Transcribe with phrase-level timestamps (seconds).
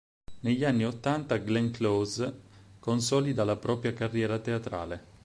[0.39, 2.33] Negli anni ottanta Glenn Close
[2.79, 5.05] consolida la propria carriera teatrale.